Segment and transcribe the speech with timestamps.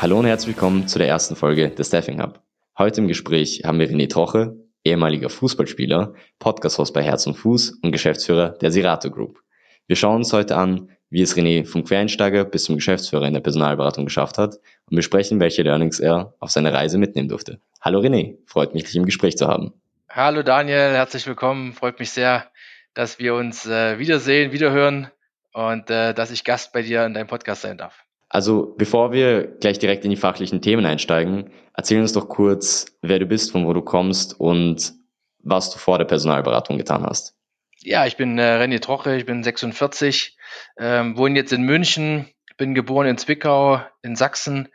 [0.00, 2.40] Hallo und herzlich willkommen zu der ersten Folge des Staffing Hub.
[2.78, 7.90] Heute im Gespräch haben wir René Troche, ehemaliger Fußballspieler, Podcast-Host bei Herz und Fuß und
[7.90, 9.40] Geschäftsführer der Sirato Group.
[9.88, 13.40] Wir schauen uns heute an, wie es René vom Quereinsteiger bis zum Geschäftsführer in der
[13.40, 17.60] Personalberatung geschafft hat und besprechen, welche Learnings er auf seiner Reise mitnehmen durfte.
[17.80, 19.72] Hallo René, freut mich, dich im Gespräch zu haben.
[20.08, 21.72] Hallo Daniel, herzlich willkommen.
[21.72, 22.46] Freut mich sehr,
[22.94, 25.10] dass wir uns äh, wiedersehen, wiederhören
[25.52, 28.04] und äh, dass ich Gast bei dir in deinem Podcast sein darf.
[28.28, 33.18] Also bevor wir gleich direkt in die fachlichen Themen einsteigen, erzähl uns doch kurz, wer
[33.18, 34.92] du bist, von wo du kommst und
[35.38, 37.34] was du vor der Personalberatung getan hast.
[37.80, 40.36] Ja, ich bin äh, René Troche, ich bin 46,
[40.78, 44.68] ähm, wohne jetzt in München, bin geboren in Zwickau in Sachsen.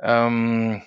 [0.00, 0.82] Ähm,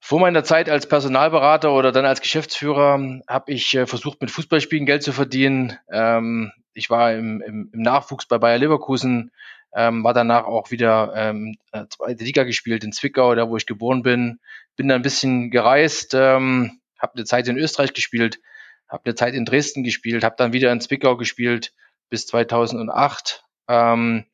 [0.00, 4.86] vor meiner Zeit als Personalberater oder dann als Geschäftsführer habe ich äh, versucht, mit Fußballspielen
[4.86, 5.78] Geld zu verdienen.
[5.92, 9.30] Ähm, ich war im, im, im Nachwuchs bei Bayer Leverkusen,
[9.74, 13.66] ähm, war danach auch wieder ähm, äh, zweite Liga gespielt in Zwickau, da wo ich
[13.66, 14.40] geboren bin.
[14.76, 18.40] Bin dann ein bisschen gereist, ähm, habe eine Zeit in Österreich gespielt,
[18.88, 21.72] habe eine Zeit in Dresden gespielt, habe dann wieder in Zwickau gespielt
[22.10, 23.44] bis 2008.
[23.68, 24.24] Ähm,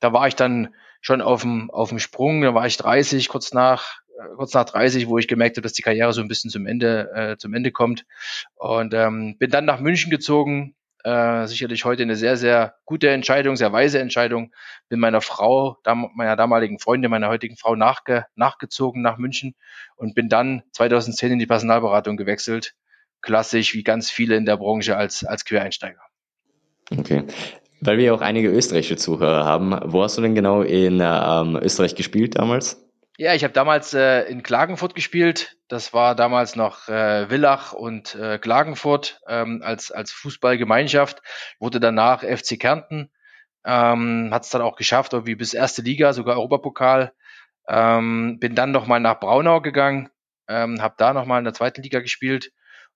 [0.00, 3.52] da war ich dann schon auf dem, auf dem Sprung, da war ich 30, kurz
[3.52, 6.50] nach, äh, kurz nach 30, wo ich gemerkt habe, dass die Karriere so ein bisschen
[6.50, 8.04] zum Ende, äh, zum Ende kommt.
[8.54, 10.74] Und ähm, bin dann nach München gezogen,
[11.06, 14.52] äh, sicherlich heute eine sehr, sehr gute Entscheidung, sehr weise Entscheidung.
[14.88, 15.78] Bin meiner Frau,
[16.14, 19.54] meiner damaligen Freundin, meiner heutigen Frau nachge nachgezogen nach München
[19.94, 22.74] und bin dann 2010 in die Personalberatung gewechselt.
[23.22, 26.00] Klassisch, wie ganz viele in der Branche als, als Quereinsteiger.
[26.90, 27.22] Okay.
[27.80, 31.94] Weil wir auch einige österreichische Zuhörer haben, wo hast du denn genau in ähm, Österreich
[31.94, 32.84] gespielt damals?
[33.18, 35.56] Ja, ich habe damals äh, in Klagenfurt gespielt.
[35.68, 41.22] Das war damals noch äh, Villach und äh, Klagenfurt ähm, als, als Fußballgemeinschaft.
[41.58, 43.10] Wurde danach FC Kärnten.
[43.64, 47.12] Ähm, Hat es dann auch geschafft, irgendwie bis erste Liga, sogar Europapokal.
[47.68, 50.10] Ähm, bin dann nochmal nach Braunau gegangen,
[50.48, 52.52] ähm, habe da nochmal in der zweiten Liga gespielt.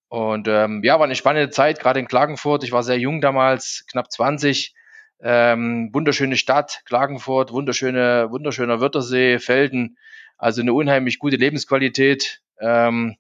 [0.08, 2.62] Und ähm, ja, war eine spannende Zeit, gerade in Klagenfurt.
[2.62, 4.74] Ich war sehr jung damals, knapp 20.
[5.22, 9.98] Ähm, wunderschöne Stadt, Klagenfurt, wunderschöne, wunderschöner Wörthersee, Felden.
[10.38, 12.40] Also eine unheimlich gute Lebensqualität.
[12.60, 13.16] Ähm,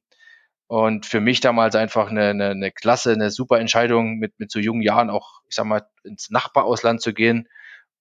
[0.66, 4.60] und für mich damals einfach eine, eine, eine klasse, eine super Entscheidung, mit, mit so
[4.60, 7.48] jungen Jahren auch, ich sag mal, ins Nachbarausland zu gehen.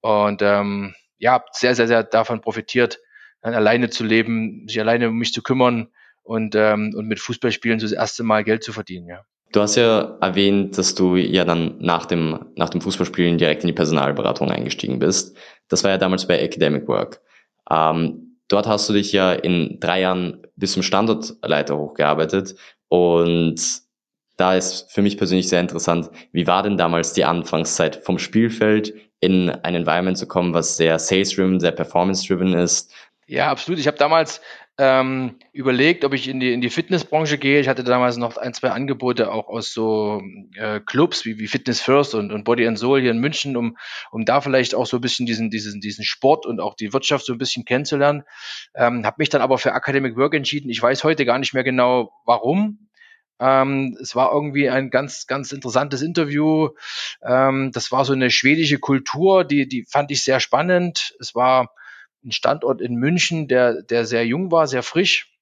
[0.02, 3.00] Und ähm, ja, sehr, sehr, sehr davon profitiert,
[3.42, 5.90] dann alleine zu leben, sich alleine um mich zu kümmern
[6.24, 9.26] und, ähm, und mit Fußballspielen so das erste Mal Geld zu verdienen, ja.
[9.52, 13.68] Du hast ja erwähnt, dass du ja dann nach dem, nach dem Fußballspielen direkt in
[13.68, 15.36] die Personalberatung eingestiegen bist.
[15.68, 17.22] Das war ja damals bei Academic Work.
[17.70, 22.56] Ähm, Dort hast du dich ja in drei Jahren bis zum Standortleiter hochgearbeitet
[22.90, 23.62] und
[24.38, 28.94] da ist für mich persönlich sehr interessant, wie war denn damals die Anfangszeit vom Spielfeld
[29.20, 32.92] in ein Environment zu kommen, was sehr sales-driven, sehr performance-driven ist?
[33.28, 33.80] Ja, absolut.
[33.80, 34.42] Ich habe damals
[34.80, 37.60] ähm, überlegt, ob ich in die, in die Fitnessbranche gehe.
[37.60, 40.22] Ich hatte damals noch ein, zwei Angebote auch aus so
[40.56, 43.78] äh, Clubs wie, wie Fitness First und, und Body and Soul hier in München, um,
[44.10, 47.26] um da vielleicht auch so ein bisschen diesen, diesen, diesen Sport und auch die Wirtschaft
[47.26, 48.24] so ein bisschen kennenzulernen.
[48.74, 50.70] Ähm, habe mich dann aber für Academic Work entschieden.
[50.70, 52.88] Ich weiß heute gar nicht mehr genau, warum.
[53.42, 56.70] Ähm, es war irgendwie ein ganz, ganz interessantes Interview.
[57.22, 61.16] Ähm, das war so eine schwedische Kultur, die, die fand ich sehr spannend.
[61.20, 61.74] Es war
[62.24, 65.34] ein Standort in München, der, der sehr jung war, sehr frisch.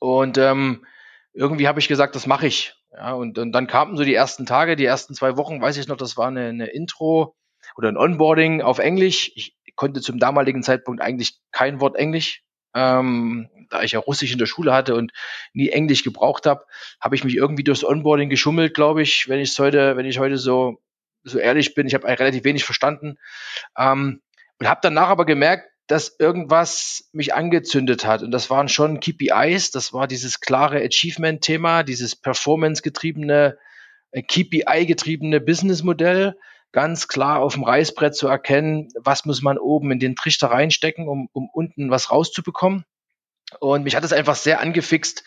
[0.00, 0.84] Und ähm,
[1.32, 2.74] irgendwie habe ich gesagt, das mache ich.
[2.92, 5.88] Ja, und, und dann kamen so die ersten Tage, die ersten zwei Wochen, weiß ich
[5.88, 7.34] noch, das war eine, eine Intro
[7.76, 9.32] oder ein Onboarding auf Englisch.
[9.34, 12.42] Ich konnte zum damaligen Zeitpunkt eigentlich kein Wort Englisch.
[12.74, 15.12] Ähm, da ich ja Russisch in der Schule hatte und
[15.52, 16.66] nie Englisch gebraucht habe,
[17.00, 20.38] habe ich mich irgendwie durchs Onboarding geschummelt, glaube ich, wenn ich heute, wenn ich heute
[20.38, 20.80] so
[21.24, 21.86] so ehrlich bin.
[21.86, 23.18] Ich habe relativ wenig verstanden
[23.76, 24.22] ähm,
[24.60, 28.22] und habe danach aber gemerkt, dass irgendwas mich angezündet hat.
[28.22, 33.58] Und das waren schon KPIs, das war dieses klare Achievement-Thema, dieses performance-getriebene,
[34.12, 36.36] äh, KPI-getriebene Business-Modell,
[36.72, 41.06] ganz klar auf dem Reißbrett zu erkennen, was muss man oben in den Trichter reinstecken,
[41.06, 42.84] um, um unten was rauszubekommen.
[43.60, 45.22] Und mich hat es einfach sehr angefixt,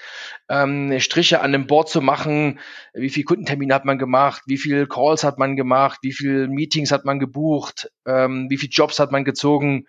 [0.49, 2.59] ähm, Striche an dem Board zu machen.
[2.93, 4.41] Wie viel Kundentermine hat man gemacht?
[4.47, 5.99] Wie viel Calls hat man gemacht?
[6.01, 7.91] Wie viel Meetings hat man gebucht?
[8.05, 9.85] Ähm, wie viel Jobs hat man gezogen?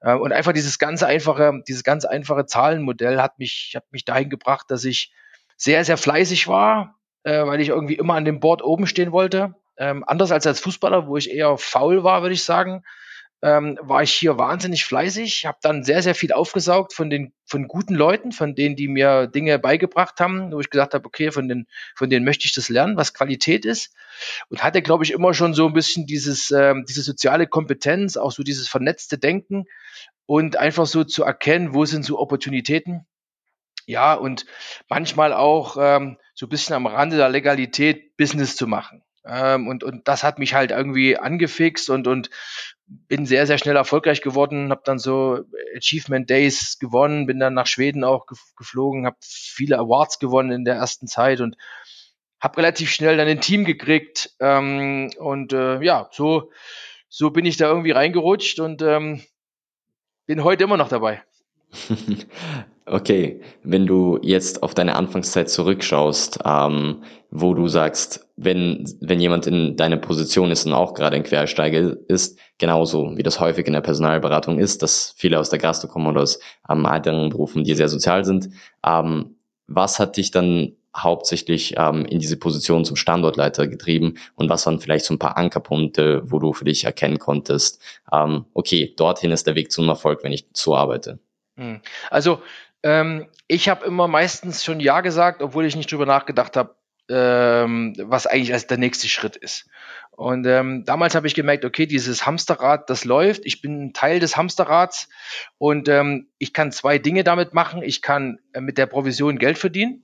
[0.00, 4.30] Äh, und einfach dieses ganz einfache, dieses ganz einfache Zahlenmodell hat mich, hat mich dahin
[4.30, 5.12] gebracht, dass ich
[5.56, 9.54] sehr, sehr fleißig war, äh, weil ich irgendwie immer an dem Board oben stehen wollte.
[9.76, 12.84] Ähm, anders als als Fußballer, wo ich eher faul war, würde ich sagen.
[13.42, 17.68] Ähm, war ich hier wahnsinnig fleißig, habe dann sehr, sehr viel aufgesaugt von den von
[17.68, 21.48] guten Leuten, von denen, die mir Dinge beigebracht haben, wo ich gesagt habe, okay, von
[21.48, 23.94] den von denen möchte ich das lernen, was Qualität ist
[24.48, 28.32] und hatte, glaube ich, immer schon so ein bisschen dieses ähm, diese soziale Kompetenz, auch
[28.32, 29.66] so dieses vernetzte Denken
[30.26, 33.06] und einfach so zu erkennen, wo sind so Opportunitäten.
[33.86, 34.44] Ja, und
[34.88, 39.02] manchmal auch ähm, so ein bisschen am Rande der Legalität Business zu machen.
[39.24, 42.30] Ähm, und, und das hat mich halt irgendwie angefixt und, und
[42.88, 45.40] bin sehr, sehr schnell erfolgreich geworden, habe dann so
[45.76, 48.26] Achievement Days gewonnen, bin dann nach Schweden auch
[48.56, 51.56] geflogen, habe viele Awards gewonnen in der ersten Zeit und
[52.40, 56.50] habe relativ schnell dann ein Team gekriegt ähm, und äh, ja, so,
[57.08, 59.22] so bin ich da irgendwie reingerutscht und ähm,
[60.26, 61.22] bin heute immer noch dabei.
[62.90, 69.46] Okay, wenn du jetzt auf deine Anfangszeit zurückschaust, ähm, wo du sagst, wenn, wenn jemand
[69.46, 73.74] in deiner Position ist und auch gerade ein Quersteiger ist, genauso wie das häufig in
[73.74, 76.38] der Personalberatung ist, dass viele aus der Gastro kommen oder aus
[76.68, 78.48] ähm, anderen Berufen, die sehr sozial sind,
[78.86, 79.36] ähm,
[79.66, 84.80] was hat dich dann hauptsächlich ähm, in diese Position zum Standortleiter getrieben und was waren
[84.80, 87.82] vielleicht so ein paar Ankerpunkte, wo du für dich erkennen konntest,
[88.12, 91.18] ähm, okay, dorthin ist der Weg zum Erfolg, wenn ich so arbeite?
[91.56, 91.80] Hm.
[92.10, 92.40] Also
[92.82, 96.76] ähm, ich habe immer meistens schon Ja gesagt, obwohl ich nicht drüber nachgedacht habe,
[97.08, 99.68] ähm, was eigentlich als der nächste Schritt ist.
[100.10, 103.46] Und ähm, damals habe ich gemerkt, okay, dieses Hamsterrad, das läuft.
[103.46, 105.08] Ich bin Teil des Hamsterrads
[105.58, 107.82] und ähm, ich kann zwei Dinge damit machen.
[107.82, 110.02] Ich kann äh, mit der Provision Geld verdienen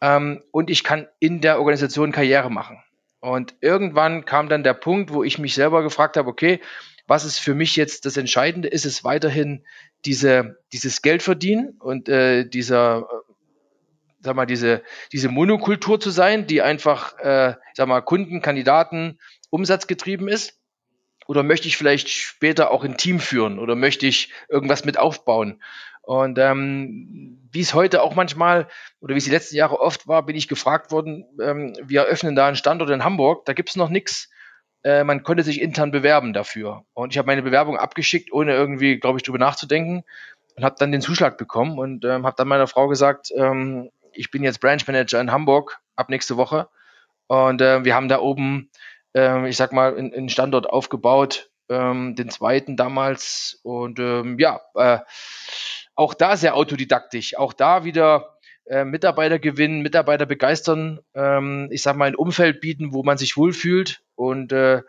[0.00, 2.82] ähm, und ich kann in der Organisation Karriere machen.
[3.20, 6.60] Und irgendwann kam dann der Punkt, wo ich mich selber gefragt habe, okay,
[7.06, 8.68] was ist für mich jetzt das Entscheidende?
[8.68, 9.64] Ist es weiterhin
[10.04, 13.32] diese, dieses Geld verdienen und äh, dieser, äh,
[14.20, 14.82] sag mal, diese,
[15.12, 19.18] diese Monokultur zu sein, die einfach, äh, sag mal, Kunden, Kandidaten,
[19.50, 20.58] umsatzgetrieben ist?
[21.28, 25.60] Oder möchte ich vielleicht später auch ein Team führen oder möchte ich irgendwas mit aufbauen?
[26.02, 28.68] Und ähm, wie es heute auch manchmal
[29.00, 32.36] oder wie es die letzten Jahre oft war, bin ich gefragt worden, ähm, wir eröffnen
[32.36, 34.30] da einen Standort in Hamburg, da gibt's noch nichts.
[34.86, 36.84] Äh, man konnte sich intern bewerben dafür.
[36.94, 40.04] Und ich habe meine Bewerbung abgeschickt, ohne irgendwie, glaube ich, drüber nachzudenken
[40.56, 44.30] und habe dann den Zuschlag bekommen und ähm, habe dann meiner Frau gesagt, ähm, ich
[44.30, 46.68] bin jetzt Branch Manager in Hamburg ab nächste Woche.
[47.26, 48.70] Und äh, wir haben da oben,
[49.16, 53.58] äh, ich sag mal, einen Standort aufgebaut, ähm, den zweiten damals.
[53.64, 55.00] Und ähm, ja, äh,
[55.96, 58.36] auch da sehr autodidaktisch, auch da wieder
[58.66, 63.36] äh, Mitarbeiter gewinnen, Mitarbeiter begeistern, ähm, ich sag mal ein Umfeld bieten, wo man sich
[63.36, 64.82] wohlfühlt und, äh,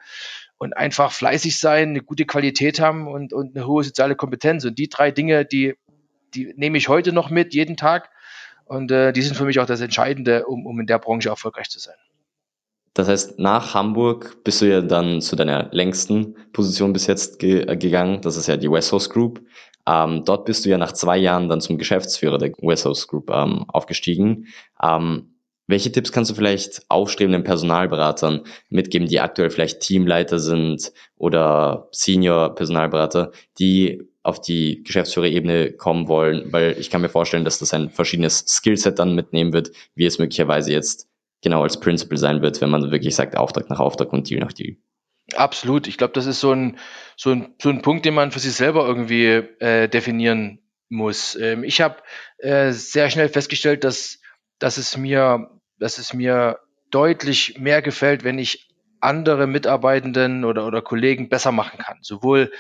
[0.57, 4.65] und einfach fleißig sein, eine gute Qualität haben und, und eine hohe soziale Kompetenz.
[4.65, 5.75] Und die drei Dinge, die,
[6.33, 8.09] die nehme ich heute noch mit, jeden Tag.
[8.65, 11.69] Und äh, die sind für mich auch das Entscheidende, um, um in der Branche erfolgreich
[11.69, 11.95] zu sein.
[12.93, 17.61] Das heißt, nach Hamburg bist du ja dann zu deiner längsten Position bis jetzt ge
[17.61, 18.21] äh, gegangen.
[18.21, 19.39] Das ist ja die West Coast Group.
[19.87, 23.29] Ähm, dort bist du ja nach zwei Jahren dann zum Geschäftsführer der West Coast Group
[23.29, 24.47] ähm, aufgestiegen.
[24.81, 25.36] Ähm,
[25.67, 33.31] welche Tipps kannst du vielleicht aufstrebenden Personalberatern mitgeben, die aktuell vielleicht Teamleiter sind oder Senior-Personalberater,
[33.59, 36.51] die auf die Geschäftsführerebene kommen wollen?
[36.51, 40.19] Weil ich kann mir vorstellen, dass das ein verschiedenes Skillset dann mitnehmen wird, wie es
[40.19, 41.09] möglicherweise jetzt
[41.41, 44.53] genau als Principal sein wird, wenn man wirklich sagt, Auftrag nach Auftrag und Deal nach
[44.53, 44.77] Deal.
[45.35, 45.87] Absolut.
[45.87, 46.77] Ich glaube, das ist so ein,
[47.17, 49.25] so, ein, so ein Punkt, den man für sich selber irgendwie
[49.59, 51.35] äh, definieren muss.
[51.35, 51.97] Ähm, ich habe
[52.37, 54.21] äh, sehr schnell festgestellt, dass,
[54.59, 56.59] dass es mir dass es mir
[56.89, 58.67] deutlich mehr gefällt, wenn ich
[58.99, 61.99] andere Mitarbeitenden oder, oder Kollegen besser machen kann.
[62.01, 62.51] Sowohl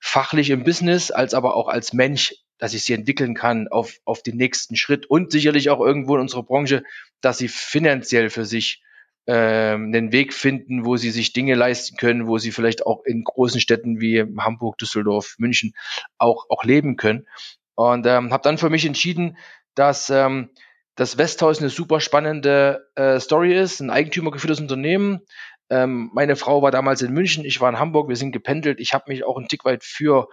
[0.00, 4.22] fachlich im Business als aber auch als Mensch, dass ich sie entwickeln kann auf, auf
[4.22, 6.82] den nächsten Schritt und sicherlich auch irgendwo in unserer Branche,
[7.20, 8.82] dass sie finanziell für sich
[9.26, 13.24] ähm, einen Weg finden, wo sie sich Dinge leisten können, wo sie vielleicht auch in
[13.24, 15.74] großen Städten wie Hamburg, Düsseldorf, München
[16.18, 17.26] auch, auch leben können.
[17.74, 19.36] Und ähm, habe dann für mich entschieden,
[19.74, 20.50] dass ähm,
[20.96, 25.20] dass Westhaus eine super spannende äh, Story ist, ein eigentümergeführtes Unternehmen.
[25.68, 28.80] Ähm, meine Frau war damals in München, ich war in Hamburg, wir sind gependelt.
[28.80, 30.28] Ich habe mich auch ein Tick weit für,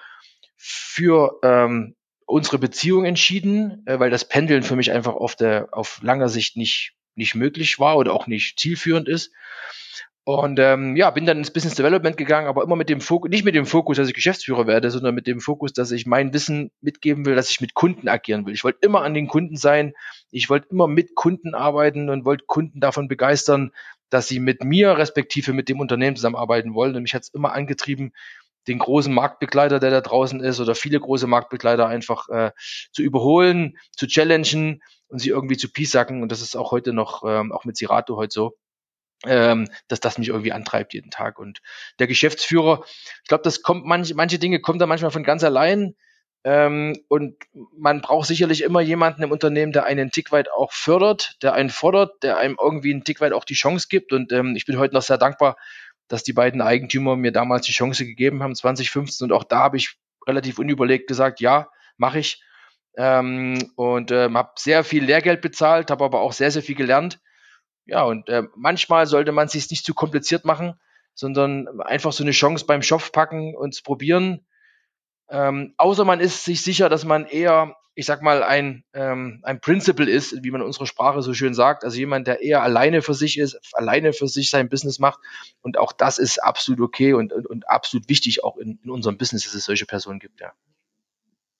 [0.55, 5.99] für ähm, unsere Beziehung entschieden, äh, weil das Pendeln für mich einfach auf, der, auf
[6.01, 9.33] langer Sicht nicht, nicht möglich war oder auch nicht zielführend ist.
[10.25, 13.43] Und ähm, ja, bin dann ins Business Development gegangen, aber immer mit dem Fokus, nicht
[13.43, 16.71] mit dem Fokus, dass ich Geschäftsführer werde, sondern mit dem Fokus, dass ich mein Wissen
[16.79, 18.53] mitgeben will, dass ich mit Kunden agieren will.
[18.53, 19.93] Ich wollte immer an den Kunden sein,
[20.31, 23.71] ich wollte immer mit Kunden arbeiten und wollte Kunden davon begeistern,
[24.09, 26.95] dass sie mit mir respektive mit dem Unternehmen zusammenarbeiten wollen.
[26.95, 28.13] Und mich hat es immer angetrieben,
[28.69, 32.51] den großen Marktbegleiter, der da draußen ist, oder viele große Marktbegleiter einfach äh,
[32.93, 36.21] zu überholen, zu challengen und sie irgendwie zu piesacken.
[36.21, 38.55] Und das ist auch heute noch, ähm, auch mit Sirato heute so
[39.25, 41.39] ähm, dass das mich irgendwie antreibt jeden Tag.
[41.39, 41.61] Und
[41.99, 45.95] der Geschäftsführer, ich glaube, das kommt manche, manche Dinge kommen da manchmal von ganz allein.
[46.45, 47.35] Ähm, und
[47.77, 51.69] man braucht sicherlich immer jemanden im Unternehmen, der einen Tick weit auch fördert, der einen
[51.69, 54.11] fordert, der einem irgendwie einen Tick weit auch die Chance gibt.
[54.11, 55.55] Und ähm, ich bin heute noch sehr dankbar,
[56.09, 59.25] dass die beiden Eigentümer mir damals die Chance gegeben haben, 2015.
[59.25, 59.95] Und auch da habe ich
[60.27, 62.43] relativ unüberlegt gesagt, ja, mache ich.
[62.97, 67.19] Ähm, und ähm, habe sehr viel Lehrgeld bezahlt, habe aber auch sehr, sehr viel gelernt.
[67.85, 70.79] Ja, und äh, manchmal sollte man es sich nicht zu kompliziert machen,
[71.13, 74.45] sondern einfach so eine Chance beim Schopf packen und probieren
[75.29, 79.61] ähm, außer man ist sich sicher, dass man eher, ich sag mal, ein, ähm, ein
[79.61, 83.01] Principle ist, wie man in unserer Sprache so schön sagt, also jemand, der eher alleine
[83.01, 85.19] für sich ist, alleine für sich sein Business macht.
[85.61, 89.17] Und auch das ist absolut okay und, und, und absolut wichtig auch in, in unserem
[89.17, 90.53] Business, dass es solche Personen gibt, ja.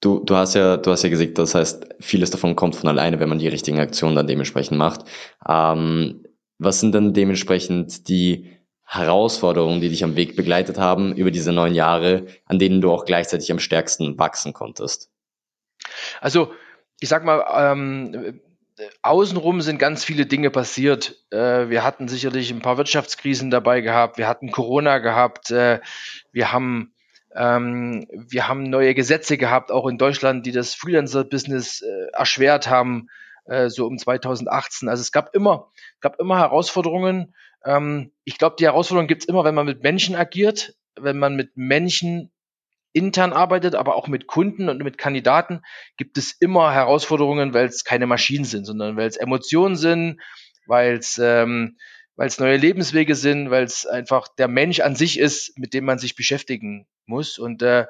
[0.04, 3.22] Du, du hast ja, du hast ja gesagt, das heißt, vieles davon kommt von alleine,
[3.22, 5.06] wenn man die richtigen Aktionen dann dementsprechend macht.
[5.48, 6.26] Ähm,
[6.58, 8.52] was sind denn dementsprechend die
[8.84, 13.06] Herausforderungen, die dich am Weg begleitet haben über diese neun Jahre, an denen du auch
[13.06, 15.10] gleichzeitig am stärksten wachsen konntest?
[16.20, 16.52] Also,
[17.00, 18.42] ich sag mal, ähm,
[19.04, 21.16] außenrum sind ganz viele Dinge passiert.
[21.30, 24.18] Äh, wir hatten sicherlich ein paar Wirtschaftskrisen dabei gehabt.
[24.18, 25.50] Wir hatten Corona gehabt.
[25.50, 25.80] Äh,
[26.34, 26.94] wir haben
[27.36, 33.08] ähm, wir haben neue Gesetze gehabt, auch in Deutschland, die das Freelancer-Business äh, erschwert haben,
[33.46, 34.90] äh, so um 2018.
[34.90, 37.34] Also es gab immer, gab immer Herausforderungen.
[37.66, 41.36] Ähm, ich glaube, die Herausforderung gibt es immer, wenn man mit Menschen agiert, wenn man
[41.36, 42.32] mit Menschen
[42.94, 45.62] intern arbeitet, aber auch mit Kunden und mit Kandidaten
[45.98, 50.22] gibt es immer Herausforderungen, weil es keine Maschinen sind, sondern weil es Emotionen sind,
[50.68, 51.78] weil es ähm,
[52.16, 55.86] weil es neue Lebenswege sind, weil es einfach der Mensch an sich ist, mit dem
[55.86, 57.40] man sich beschäftigen muss.
[57.40, 57.88] Und äh,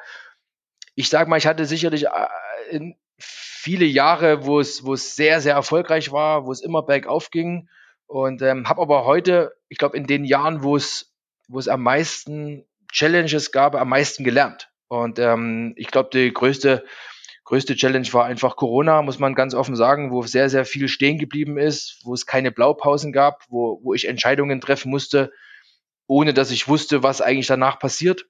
[0.95, 5.55] ich sage mal, ich hatte sicherlich äh, viele Jahre, wo es, wo es sehr, sehr
[5.55, 7.67] erfolgreich war, wo es immer bergauf ging
[8.07, 11.13] und ähm, habe aber heute, ich glaube, in den Jahren, wo es,
[11.47, 14.69] wo es am meisten Challenges gab, am meisten gelernt.
[14.87, 16.85] Und ähm, ich glaube, die größte,
[17.45, 21.17] größte Challenge war einfach Corona, muss man ganz offen sagen, wo sehr, sehr viel stehen
[21.17, 25.31] geblieben ist, wo es keine Blaupausen gab, wo, wo ich Entscheidungen treffen musste,
[26.07, 28.25] ohne dass ich wusste, was eigentlich danach passiert.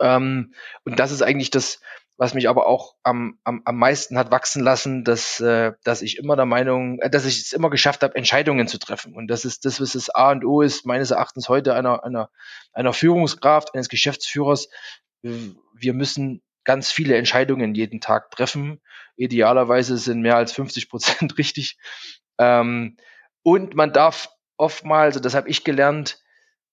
[0.00, 0.54] Ähm,
[0.84, 1.80] und das ist eigentlich das,
[2.16, 6.16] was mich aber auch am, am, am meisten hat wachsen lassen, dass, äh, dass ich
[6.18, 9.14] immer der Meinung, äh, dass ich es immer geschafft habe, Entscheidungen zu treffen.
[9.14, 12.30] Und das ist das, was das A und O ist, meines Erachtens heute einer, einer,
[12.72, 14.68] einer Führungskraft, eines Geschäftsführers.
[15.22, 18.80] Wir müssen ganz viele Entscheidungen jeden Tag treffen.
[19.16, 21.78] Idealerweise sind mehr als 50 Prozent richtig.
[22.38, 22.96] Ähm,
[23.42, 26.18] und man darf oftmals, das habe ich gelernt,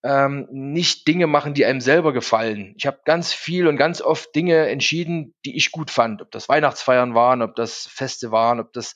[0.04, 2.74] ähm, nicht Dinge machen, die einem selber gefallen.
[2.78, 6.22] Ich habe ganz viel und ganz oft Dinge entschieden, die ich gut fand.
[6.22, 8.96] Ob das Weihnachtsfeiern waren, ob das Feste waren, ob das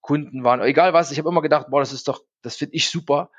[0.00, 1.10] Kunden waren, egal was.
[1.10, 3.30] Ich habe immer gedacht, boah, das ist doch, das finde ich super.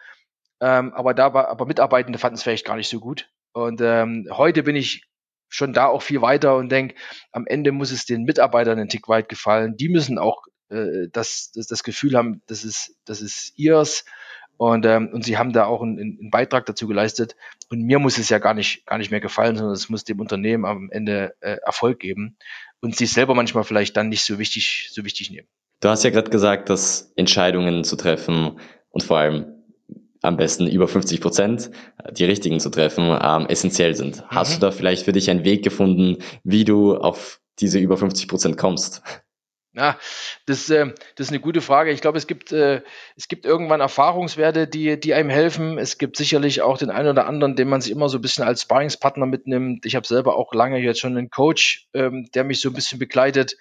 [0.59, 3.29] Ähm, aber da war, aber Mitarbeitende fanden es vielleicht gar nicht so gut.
[3.53, 5.05] Und ähm, heute bin ich
[5.55, 6.95] schon da auch viel weiter und denke,
[7.31, 9.77] am Ende muss es den Mitarbeitern einen Tick weit gefallen.
[9.77, 14.05] Die müssen auch äh, das, das, das Gefühl haben, das ist, das ist ihrs
[14.57, 17.35] und, ähm, und sie haben da auch einen, einen Beitrag dazu geleistet.
[17.69, 20.19] Und mir muss es ja gar nicht, gar nicht mehr gefallen, sondern es muss dem
[20.19, 22.37] Unternehmen am Ende äh, Erfolg geben
[22.81, 25.47] und sich selber manchmal vielleicht dann nicht so wichtig, so wichtig nehmen.
[25.81, 28.59] Du hast ja gerade gesagt, dass Entscheidungen zu treffen
[28.91, 29.54] und vor allem
[30.25, 31.71] am besten über 50 Prozent,
[32.03, 34.17] äh, die richtigen zu treffen, ähm, essentiell sind.
[34.17, 34.25] Mhm.
[34.29, 38.27] Hast du da vielleicht für dich einen Weg gefunden, wie du auf diese über 50
[38.27, 39.01] Prozent kommst?
[39.77, 39.99] Ja,
[40.45, 41.91] das, äh, das ist eine gute Frage.
[41.91, 42.81] Ich glaube, es gibt, äh,
[43.17, 45.77] es gibt irgendwann Erfahrungswerte, die, die einem helfen.
[45.77, 48.45] Es gibt sicherlich auch den einen oder anderen, den man sich immer so ein bisschen
[48.45, 49.85] als Sparringspartner mitnimmt.
[49.85, 52.99] Ich habe selber auch lange jetzt schon einen Coach, ähm, der mich so ein bisschen
[52.99, 53.57] begleitet.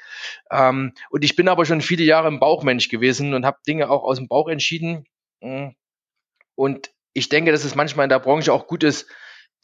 [0.53, 4.05] Ähm, und ich bin aber schon viele Jahre ein Bauchmensch gewesen und habe Dinge auch
[4.05, 5.07] aus dem Bauch entschieden.
[5.41, 5.75] Mhm.
[6.55, 9.09] Und ich denke, dass es manchmal in der Branche auch gut ist,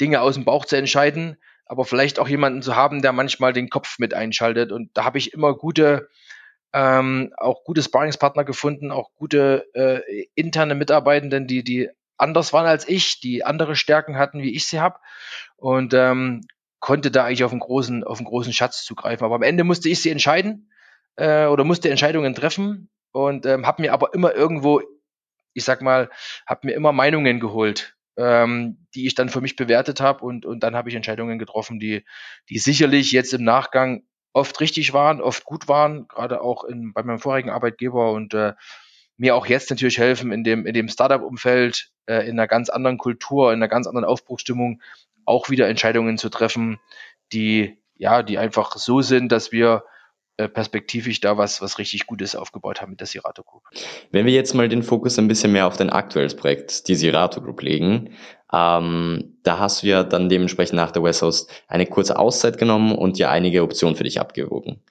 [0.01, 3.69] Dinge aus dem Bauch zu entscheiden, aber vielleicht auch jemanden zu haben, der manchmal den
[3.69, 4.73] Kopf mit einschaltet.
[4.73, 6.09] Und da habe ich immer gute
[6.73, 12.89] ähm, auch gute Sparringspartner gefunden, auch gute äh, interne Mitarbeitenden, die, die anders waren als
[12.89, 14.99] ich, die andere Stärken hatten, wie ich sie habe.
[15.57, 16.43] Und ähm,
[16.79, 19.25] konnte da eigentlich auf einen großen, auf einen großen Schatz zugreifen.
[19.25, 20.71] Aber am Ende musste ich sie entscheiden
[21.17, 24.81] äh, oder musste Entscheidungen treffen und ähm, habe mir aber immer irgendwo,
[25.53, 26.11] ich sag mal,
[26.47, 30.61] habe mir immer Meinungen geholt, ähm, die ich dann für mich bewertet habe und, und
[30.63, 32.05] dann habe ich Entscheidungen getroffen, die,
[32.49, 34.03] die sicherlich jetzt im Nachgang
[34.33, 38.55] oft richtig waren, oft gut waren, gerade auch in, bei meinem vorigen Arbeitgeber und äh,
[39.17, 42.97] mir auch jetzt natürlich helfen, in dem, in dem Startup-Umfeld, äh, in einer ganz anderen
[42.97, 44.81] Kultur, in einer ganz anderen Aufbruchsstimmung
[45.27, 46.81] auch wieder Entscheidungen zu treffen,
[47.33, 49.85] die, ja, die einfach so sind, dass wir
[50.49, 53.63] perspektivisch da was, was richtig Gutes aufgebaut haben mit der Sirato Group.
[54.11, 57.41] Wenn wir jetzt mal den Fokus ein bisschen mehr auf dein aktuelles Projekt, die Sirato
[57.41, 58.11] Group, legen,
[58.53, 62.97] ähm, da hast du ja dann dementsprechend nach der West Host eine kurze Auszeit genommen
[62.97, 64.83] und ja einige Optionen für dich abgewogen.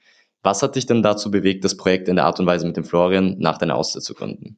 [0.42, 2.86] Was hat dich denn dazu bewegt, das Projekt in der Art und Weise mit dem
[2.86, 4.58] Florian nach deiner Auszeit zu gründen?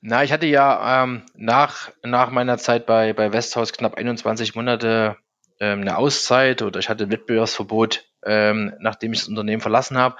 [0.00, 5.16] Na, ich hatte ja ähm, nach, nach meiner Zeit bei, bei Westhaus knapp 21 Monate
[5.58, 10.16] ähm, eine Auszeit oder ich hatte ein Wettbewerbsverbot, ähm, nachdem ich das Unternehmen verlassen habe.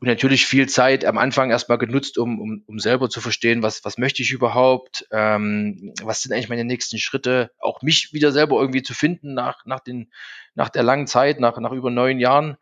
[0.00, 3.84] Und natürlich viel Zeit am Anfang erstmal genutzt, um, um, um selber zu verstehen, was,
[3.84, 8.58] was möchte ich überhaupt, ähm, was sind eigentlich meine nächsten Schritte, auch mich wieder selber
[8.58, 10.10] irgendwie zu finden nach, nach, den,
[10.54, 12.56] nach der langen Zeit, nach, nach über neun Jahren.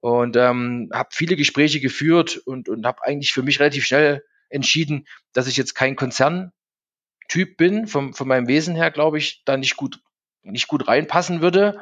[0.00, 5.06] Und ähm, habe viele Gespräche geführt und, und habe eigentlich für mich relativ schnell entschieden,
[5.32, 7.86] dass ich jetzt kein Konzerntyp bin.
[7.86, 10.00] Vom, von meinem Wesen her, glaube ich, da nicht gut,
[10.42, 11.80] nicht gut reinpassen würde.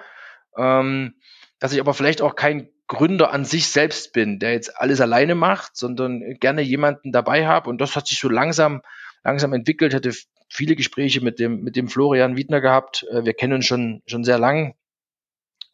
[0.55, 1.15] Ähm,
[1.59, 5.35] dass ich aber vielleicht auch kein Gründer an sich selbst bin, der jetzt alles alleine
[5.35, 7.69] macht, sondern gerne jemanden dabei habe.
[7.69, 8.81] Und das hat sich so langsam,
[9.25, 9.95] langsam entwickelt.
[9.95, 10.12] Hatte
[10.49, 13.05] viele Gespräche mit dem, mit dem Florian Wiedner gehabt.
[13.11, 14.75] Äh, wir kennen uns schon, schon sehr lang.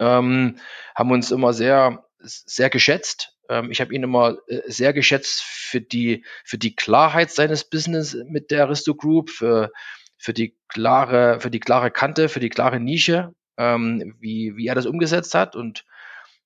[0.01, 0.59] Ähm,
[0.97, 3.37] haben uns immer sehr, sehr geschätzt.
[3.49, 8.17] Ähm, ich habe ihn immer äh, sehr geschätzt für die, für die Klarheit seines Business
[8.27, 9.71] mit der Aristo Group, für,
[10.17, 14.75] für die klare, für die klare Kante, für die klare Nische, ähm, wie, wie er
[14.75, 15.57] das umgesetzt hat.
[15.57, 15.85] Und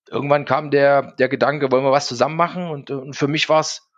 [0.09, 2.69] irgendwann kam der, der Gedanke, wollen wir was zusammen machen?
[2.69, 3.89] Und, und für mich war es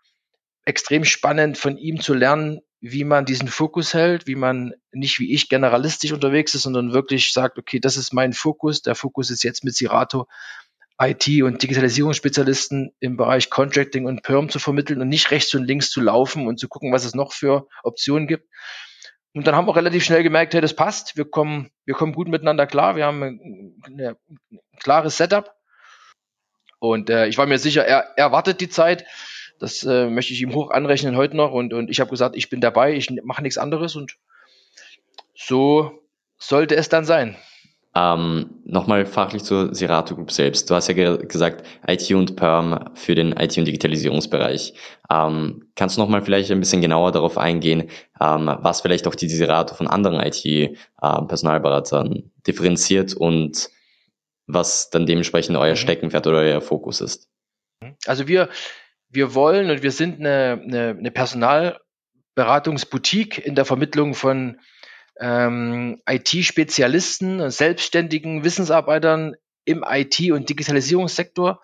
[0.65, 5.35] extrem spannend, von ihm zu lernen, wie man diesen Fokus hält, wie man nicht wie
[5.35, 8.83] ich generalistisch unterwegs ist, sondern wirklich sagt, okay, das ist mein Fokus.
[8.83, 10.27] Der Fokus ist jetzt mit Sirato
[10.99, 15.91] IT- und Digitalisierungsspezialisten im Bereich Contracting und Perm zu vermitteln und nicht rechts und links
[15.91, 18.49] zu laufen und zu gucken, was es noch für Optionen gibt.
[19.33, 21.17] Und dann haben wir relativ schnell gemerkt, hey, das passt.
[21.17, 22.97] Wir kommen, wir kommen gut miteinander klar.
[22.97, 24.17] Wir haben ein, ein
[24.81, 25.55] klares Setup.
[26.81, 29.05] Und äh, ich war mir sicher, er, er wartet die Zeit.
[29.61, 31.53] Das äh, möchte ich ihm hoch anrechnen heute noch.
[31.53, 33.95] Und, und ich habe gesagt, ich bin dabei, ich mache nichts anderes.
[33.95, 34.17] Und
[35.35, 36.03] so
[36.39, 37.37] sollte es dann sein.
[37.95, 40.71] Ähm, Nochmal fachlich zur Serato Group selbst.
[40.71, 44.75] Du hast ja ge gesagt, IT und Perm für den IT- und Digitalisierungsbereich.
[45.11, 49.29] Ähm, kannst du nochmal vielleicht ein bisschen genauer darauf eingehen, ähm, was vielleicht auch die
[49.29, 53.71] Serato von anderen IT-Personalberatern äh, differenziert und
[54.47, 55.77] was dann dementsprechend euer mhm.
[55.77, 57.29] Steckenpferd oder euer Fokus ist?
[58.07, 58.51] Also wir,
[59.09, 64.61] wir wollen und wir sind eine, eine, eine Personalberatungsboutique in der Vermittlung von
[65.21, 71.61] ähm, IT-Spezialisten, selbstständigen Wissensarbeitern im IT- und Digitalisierungssektor.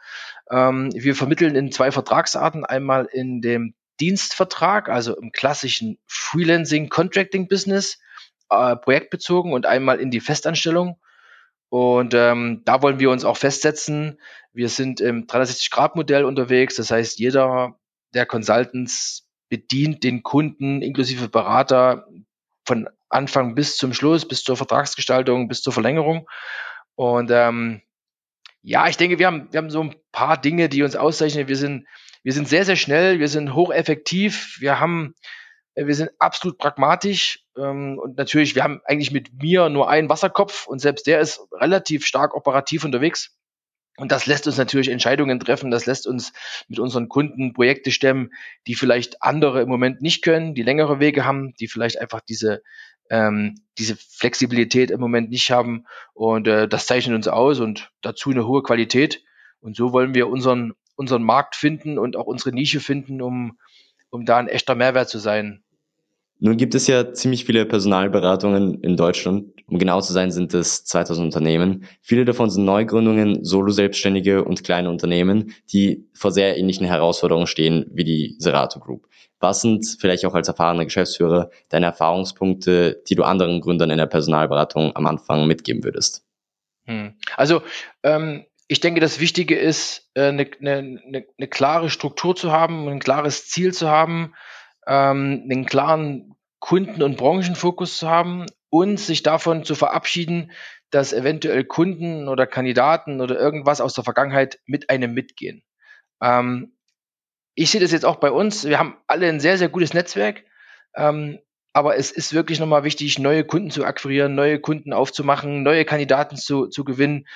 [0.51, 7.99] Ähm, wir vermitteln in zwei Vertragsarten, einmal in dem Dienstvertrag, also im klassischen Freelancing-Contracting-Business,
[8.51, 11.01] äh, projektbezogen und einmal in die Festanstellung.
[11.71, 14.21] Und ähm, da wollen wir uns auch festsetzen.
[14.53, 16.77] Wir sind im 360-Grad-Modell unterwegs.
[16.77, 17.79] Das heißt, jeder
[18.14, 22.07] der Consultants bedient den Kunden inklusive Berater
[22.64, 26.29] von Anfang bis zum Schluss, bis zur Vertragsgestaltung, bis zur Verlängerung.
[26.95, 27.83] Und ähm,
[28.62, 31.47] ja, ich denke, wir haben, wir haben so ein paar Dinge, die uns auszeichnen.
[31.47, 31.87] Wir sind,
[32.25, 35.14] wir sind sehr, sehr schnell, wir sind hocheffektiv, wir haben,
[35.77, 40.66] wir sind absolut pragmatisch ähm, und natürlich, wir haben eigentlich mit mir nur einen Wasserkopf
[40.66, 43.37] und selbst der ist relativ stark operativ unterwegs.
[43.99, 46.33] Und das lässt uns natürlich Entscheidungen treffen, das lässt uns
[46.69, 48.31] mit unseren Kunden Projekte stemmen,
[48.66, 52.62] die vielleicht andere im Moment nicht können, die längere Wege haben, die vielleicht einfach diese,
[53.11, 55.87] ähm, diese Flexibilität im Moment nicht haben.
[56.14, 59.23] Und äh, das zeichnet uns aus und dazu eine hohe Qualität.
[59.61, 63.59] Und so wollen wir unseren, unseren Markt finden und auch unsere Nische finden, um,
[64.11, 65.64] um da ein echter Mehrwert zu sein.
[66.38, 69.53] Nun gibt es ja ziemlich viele Personalberatungen in Deutschland.
[69.68, 71.87] Um genau zu sein, sind es 2000 Unternehmen.
[72.03, 78.05] Viele davon sind Neugründungen, Solo-Selbstständige und kleine Unternehmen, die vor sehr ähnlichen Herausforderungen stehen wie
[78.05, 79.09] die Serato Group.
[79.40, 84.07] Was sind vielleicht auch als erfahrener Geschäftsführer deine Erfahrungspunkte, die du anderen Gründern in der
[84.07, 86.25] Personalberatung am Anfang mitgeben würdest?
[86.85, 87.14] Hm.
[87.37, 87.62] Also
[88.03, 92.88] ähm, ich denke, das Wichtige ist, eine, äh, eine, eine, eine klare Struktur zu haben,
[92.88, 94.35] ein klares Ziel zu haben,
[94.87, 100.53] ähm, einen klaren Kunden- und Branchenfokus zu haben und sich davon zu verabschieden,
[100.90, 105.62] dass eventuell Kunden oder Kandidaten oder irgendwas aus der Vergangenheit mit einem mitgehen.
[106.22, 106.72] Ähm,
[107.55, 108.64] ich sehe das jetzt auch bei uns.
[108.64, 110.44] Wir haben alle ein sehr, sehr gutes Netzwerk.
[110.94, 111.38] Ähm,
[111.77, 116.37] aber es ist wirklich nochmal wichtig, neue Kunden zu akquirieren, neue Kunden aufzumachen, neue Kandidaten
[116.37, 117.27] zu, zu gewinnen,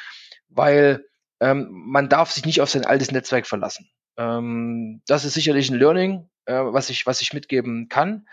[0.49, 1.05] weil
[1.41, 3.91] ähm, man darf sich nicht auf sein altes Netzwerk verlassen.
[4.17, 8.27] Ähm, das ist sicherlich ein Learning, äh, was, ich, was ich mitgeben kann.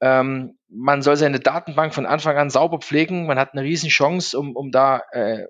[0.00, 3.26] Ähm, man soll seine Datenbank von Anfang an sauber pflegen.
[3.26, 5.46] Man hat eine riesen Chance, um, um da äh,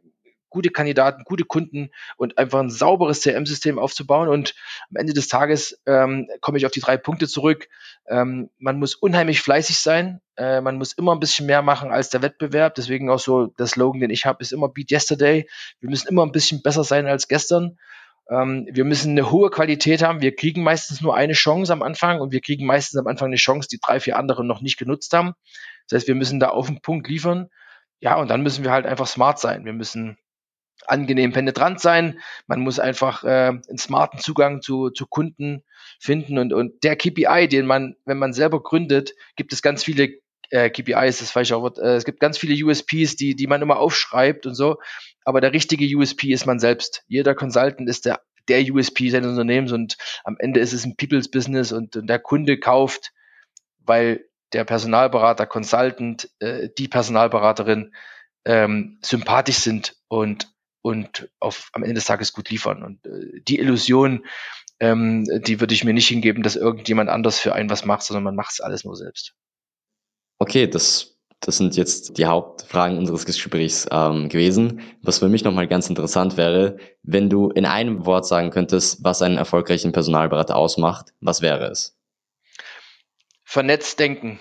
[0.50, 4.28] gute Kandidaten, gute Kunden und einfach ein sauberes CRM-System aufzubauen.
[4.28, 4.54] Und
[4.90, 7.68] am Ende des Tages ähm, komme ich auf die drei Punkte zurück.
[8.08, 10.20] Ähm, man muss unheimlich fleißig sein.
[10.36, 12.74] Äh, man muss immer ein bisschen mehr machen als der Wettbewerb.
[12.74, 15.48] Deswegen auch so der Slogan, den ich habe, ist immer Beat Yesterday.
[15.78, 17.78] Wir müssen immer ein bisschen besser sein als gestern.
[18.28, 20.20] Ähm, wir müssen eine hohe Qualität haben.
[20.20, 23.36] Wir kriegen meistens nur eine Chance am Anfang und wir kriegen meistens am Anfang eine
[23.36, 25.32] Chance, die drei, vier andere noch nicht genutzt haben.
[25.88, 27.48] Das heißt, wir müssen da auf den Punkt liefern.
[28.00, 29.64] Ja, und dann müssen wir halt einfach smart sein.
[29.64, 30.16] Wir müssen
[30.86, 32.20] angenehm penetrant sein.
[32.46, 35.62] Man muss einfach äh, einen smarten Zugang zu, zu Kunden
[35.98, 40.14] finden und, und der KPI, den man, wenn man selber gründet, gibt es ganz viele
[40.50, 41.78] äh, KPIs, das falsche Wort.
[41.78, 44.76] Äh, es gibt ganz viele USPs, die, die man immer aufschreibt und so.
[45.24, 47.04] Aber der richtige USP ist man selbst.
[47.08, 51.30] Jeder Consultant ist der, der USP seines Unternehmens und am Ende ist es ein People's
[51.30, 53.12] Business und, und der Kunde kauft,
[53.78, 57.94] weil der Personalberater, Consultant, äh, die Personalberaterin
[58.44, 60.48] ähm, sympathisch sind und
[60.82, 62.82] und auf, am Ende des Tages gut liefern.
[62.82, 64.24] Und äh, die Illusion,
[64.80, 68.24] ähm, die würde ich mir nicht hingeben, dass irgendjemand anders für einen was macht, sondern
[68.24, 69.34] man macht es alles nur selbst.
[70.40, 74.80] Okay, das, das sind jetzt die Hauptfragen unseres Gesprächs ähm, gewesen.
[75.02, 79.20] Was für mich nochmal ganz interessant wäre, wenn du in einem Wort sagen könntest, was
[79.20, 81.98] einen erfolgreichen Personalberater ausmacht, was wäre es?
[83.44, 84.40] Vernetzt denken.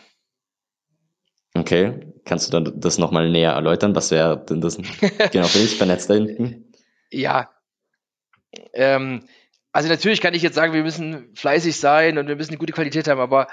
[1.53, 3.93] Okay, kannst du dann das nochmal näher erläutern?
[3.93, 6.65] Was wäre denn das genau für dich, vernetzt denken?
[7.12, 7.49] Ja,
[8.73, 9.23] ähm,
[9.71, 12.71] also natürlich kann ich jetzt sagen, wir müssen fleißig sein und wir müssen eine gute
[12.71, 13.47] Qualität haben, aber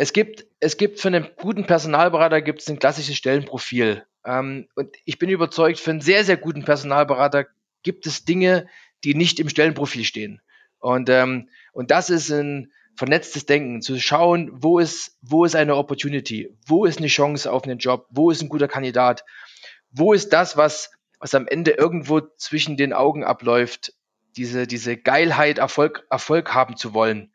[0.00, 4.06] es gibt, es gibt für einen guten Personalberater gibt es ein klassisches Stellenprofil.
[4.24, 7.48] Ähm, und ich bin überzeugt, für einen sehr, sehr guten Personalberater
[7.82, 8.66] gibt es Dinge,
[9.04, 10.40] die nicht im Stellenprofil stehen.
[10.78, 15.76] Und, ähm, und das ist ein vernetztes Denken, zu schauen, wo ist, wo ist eine
[15.76, 19.26] Opportunity, wo ist eine Chance auf einen Job, wo ist ein guter Kandidat,
[19.90, 23.92] wo ist das, was, was am Ende irgendwo zwischen den Augen abläuft,
[24.34, 27.34] diese, diese Geilheit, Erfolg, Erfolg haben zu wollen.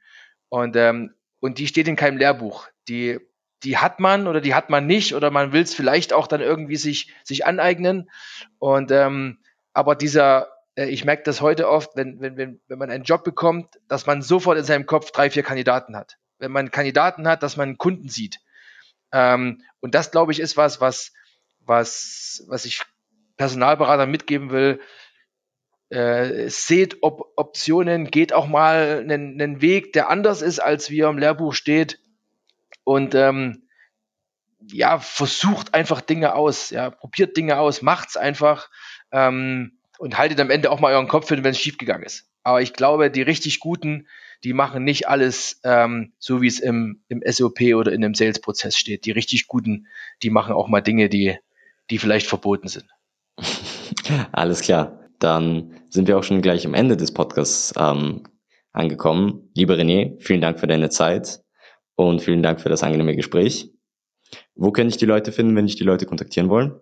[0.50, 1.14] Und, ähm,
[1.46, 2.68] und die steht in keinem Lehrbuch.
[2.88, 3.20] Die,
[3.64, 6.42] die hat man oder die hat man nicht oder man will es vielleicht auch dann
[6.42, 8.10] irgendwie sich, sich aneignen.
[8.58, 9.38] Und ähm,
[9.72, 13.24] aber dieser, äh, ich merke das heute oft, wenn, wenn, wenn, wenn man einen Job
[13.24, 16.18] bekommt, dass man sofort in seinem Kopf drei, vier Kandidaten hat.
[16.40, 18.40] Wenn man Kandidaten hat, dass man Kunden sieht.
[19.12, 21.14] Ähm, und das, glaube ich, ist was, was,
[21.60, 22.82] was, was ich
[23.38, 24.82] Personalberater mitgeben will,
[25.90, 31.02] äh, seht Op Optionen, geht auch mal einen, einen Weg, der anders ist, als wie
[31.02, 32.00] er im Lehrbuch steht.
[32.84, 33.68] Und ähm,
[34.72, 38.70] ja, versucht einfach Dinge aus, ja, probiert Dinge aus, macht's einfach
[39.12, 42.28] ähm, und haltet am Ende auch mal euren Kopf hin, wenn es schiefgegangen ist.
[42.44, 44.08] Aber ich glaube, die richtig Guten,
[44.44, 48.78] die machen nicht alles ähm, so, wie es im, im SOP oder in einem Sales-Prozess
[48.78, 49.06] steht.
[49.06, 49.88] Die richtig Guten,
[50.22, 51.38] die machen auch mal Dinge, die,
[51.90, 52.88] die vielleicht verboten sind.
[54.32, 58.24] Alles klar dann sind wir auch schon gleich am Ende des Podcasts ähm,
[58.72, 59.50] angekommen.
[59.56, 61.42] Lieber René, vielen Dank für deine Zeit
[61.96, 63.72] und vielen Dank für das angenehme Gespräch.
[64.54, 66.80] Wo kann ich die Leute finden, wenn ich die Leute kontaktieren wollen?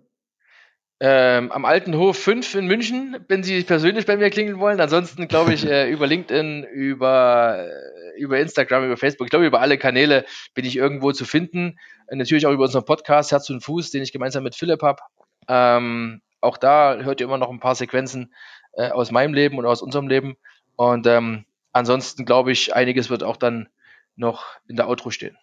[1.00, 4.80] Ähm, am Alten Hof 5 in München, wenn Sie persönlich bei mir klingeln wollen.
[4.80, 9.62] Ansonsten glaube ich äh, über LinkedIn, über, äh, über Instagram, über Facebook, ich glaube über
[9.62, 11.78] alle Kanäle bin ich irgendwo zu finden.
[12.08, 15.02] Und natürlich auch über unseren Podcast Herz und Fuß, den ich gemeinsam mit Philipp habe.
[15.48, 18.34] Ähm, auch da hört ihr immer noch ein paar Sequenzen
[18.74, 20.38] äh, aus meinem Leben und aus unserem Leben.
[20.76, 23.70] Und ähm, ansonsten glaube ich, einiges wird auch dann
[24.16, 25.38] noch in der Outro stehen.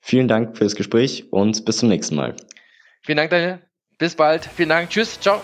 [0.00, 2.36] Vielen Dank für das Gespräch und bis zum nächsten Mal.
[3.02, 3.60] Vielen Dank, Daniel.
[3.98, 4.44] Bis bald.
[4.44, 4.90] Vielen Dank.
[4.90, 5.18] Tschüss.
[5.20, 5.40] Ciao.